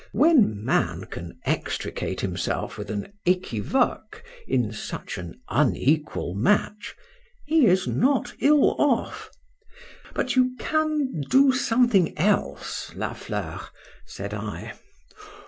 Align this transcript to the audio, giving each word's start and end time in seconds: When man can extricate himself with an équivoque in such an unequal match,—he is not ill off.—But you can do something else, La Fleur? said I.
When 0.13 0.65
man 0.65 1.03
can 1.11 1.37
extricate 1.45 2.21
himself 2.21 2.75
with 2.75 2.89
an 2.89 3.13
équivoque 3.27 4.23
in 4.47 4.73
such 4.73 5.19
an 5.19 5.39
unequal 5.47 6.33
match,—he 6.33 7.67
is 7.67 7.85
not 7.85 8.33
ill 8.39 8.71
off.—But 8.81 10.35
you 10.35 10.55
can 10.57 11.21
do 11.29 11.51
something 11.51 12.17
else, 12.17 12.91
La 12.95 13.13
Fleur? 13.13 13.59
said 14.07 14.33
I. 14.33 14.73